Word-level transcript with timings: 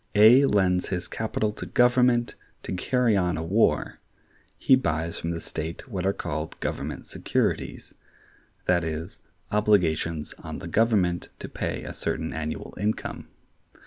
A 0.15 0.47
lends 0.47 0.87
his 0.89 1.07
capital 1.07 1.51
to 1.51 1.67
Government 1.67 2.33
to 2.63 2.73
carry 2.73 3.15
on 3.15 3.37
a 3.37 3.43
war: 3.43 3.99
he 4.57 4.75
buys 4.75 5.19
from 5.19 5.29
the 5.29 5.39
state 5.39 5.87
what 5.87 6.07
are 6.07 6.11
called 6.11 6.59
government 6.59 7.05
securities; 7.05 7.93
that 8.65 8.83
is, 8.83 9.19
obligations 9.51 10.33
on 10.39 10.57
the 10.57 10.67
Government 10.67 11.29
to 11.37 11.47
pay 11.47 11.83
a 11.83 11.93
certain 11.93 12.33
annual 12.33 12.73
income. 12.79 13.27